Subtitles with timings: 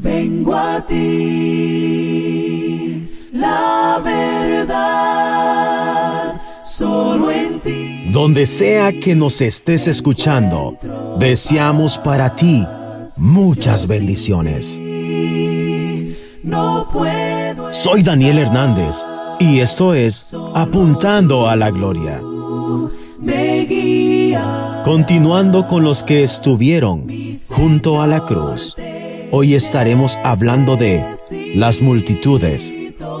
[0.00, 1.88] Vengo a ti,
[3.32, 5.20] la verdad,
[6.64, 8.08] solo en ti.
[8.12, 10.76] Donde sea que nos estés escuchando,
[11.18, 12.64] deseamos para ti
[13.16, 14.80] muchas bendiciones.
[17.72, 19.04] Soy Daniel Hernández
[19.40, 22.20] y esto es Apuntando a la Gloria.
[24.84, 27.08] Continuando con los que estuvieron
[27.50, 28.76] junto a la cruz,
[29.30, 31.04] hoy estaremos hablando de
[31.54, 32.72] las multitudes,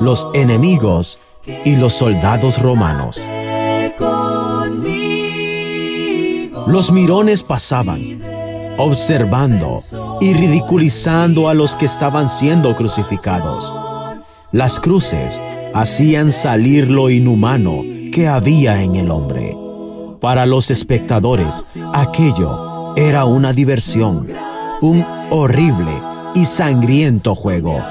[0.00, 1.18] los enemigos
[1.64, 3.20] y los soldados romanos.
[6.66, 8.20] Los mirones pasaban,
[8.78, 9.80] observando
[10.20, 13.72] y ridiculizando a los que estaban siendo crucificados.
[14.52, 15.40] Las cruces
[15.74, 17.82] hacían salir lo inhumano
[18.12, 19.56] que había en el hombre.
[20.20, 24.26] Para los espectadores, aquello era una diversión,
[24.80, 25.92] un horrible
[26.34, 27.82] y sangriento juego.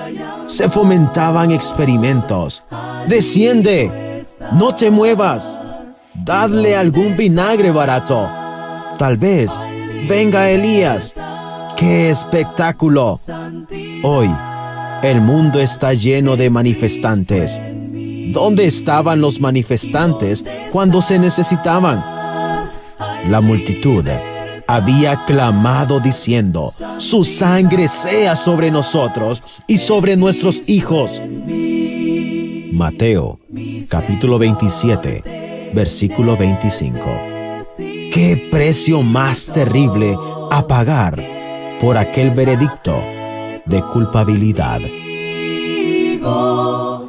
[0.48, 2.64] Se fomentaban experimentos.
[3.08, 4.22] Desciende,
[4.54, 5.58] no te muevas,
[6.14, 8.28] dadle algún vinagre barato.
[8.98, 9.52] Tal vez
[10.08, 11.14] venga Elías.
[11.76, 13.20] ¡Qué espectáculo!
[14.04, 14.34] Hoy,
[15.04, 17.62] el mundo está lleno de manifestantes.
[18.32, 22.04] ¿Dónde estaban los manifestantes cuando se necesitaban?
[23.30, 24.08] La multitud
[24.68, 31.22] había clamado diciendo, su sangre sea sobre nosotros y sobre nuestros hijos.
[32.72, 33.40] Mateo
[33.90, 37.00] capítulo 27, versículo 25.
[37.78, 40.18] ¿Qué precio más terrible
[40.52, 41.22] a pagar
[41.80, 42.96] por aquel veredicto
[43.66, 44.80] de culpabilidad?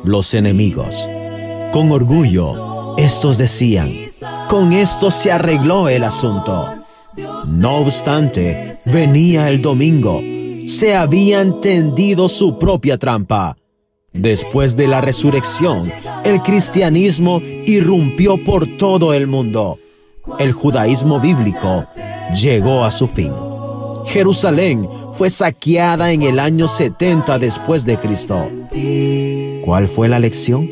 [0.05, 1.09] Los enemigos.
[1.73, 3.93] Con orgullo, estos decían,
[4.49, 6.86] con esto se arregló el asunto.
[7.55, 10.21] No obstante, venía el domingo.
[10.67, 13.57] Se habían tendido su propia trampa.
[14.13, 15.91] Después de la resurrección,
[16.25, 19.79] el cristianismo irrumpió por todo el mundo.
[20.39, 21.87] El judaísmo bíblico
[22.35, 23.33] llegó a su fin.
[24.06, 28.49] Jerusalén fue saqueada en el año 70 después de Cristo.
[29.65, 30.69] ¿Cuál fue la lección?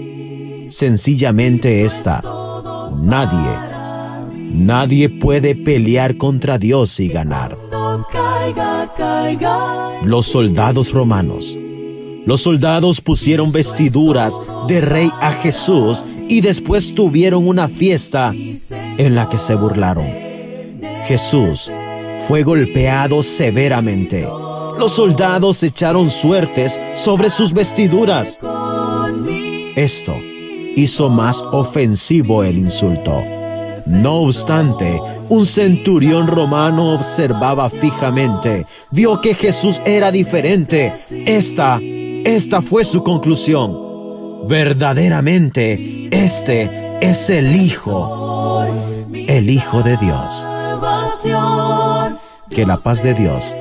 [0.68, 2.20] Sencillamente esta.
[2.96, 3.73] Nadie,
[4.52, 7.56] nadie puede pelear contra Dios y ganar.
[10.04, 11.56] Los soldados romanos.
[12.26, 19.28] Los soldados pusieron vestiduras de rey a Jesús y después tuvieron una fiesta en la
[19.28, 20.06] que se burlaron.
[21.06, 21.70] Jesús
[22.26, 24.26] fue golpeado severamente.
[24.78, 28.38] Los soldados echaron suertes sobre sus vestiduras.
[29.76, 30.14] Esto
[30.76, 33.33] hizo más ofensivo el insulto.
[33.86, 40.92] No obstante, un centurión romano observaba fijamente, vio que Jesús era diferente.
[41.10, 44.48] Esta, esta fue su conclusión.
[44.48, 48.64] Verdaderamente, este es el Hijo,
[49.12, 50.46] el Hijo de Dios.
[52.50, 53.54] Que la paz de Dios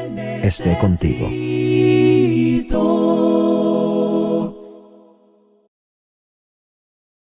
[0.44, 1.30] esté contigo.